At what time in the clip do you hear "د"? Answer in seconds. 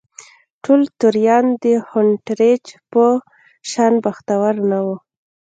1.63-1.65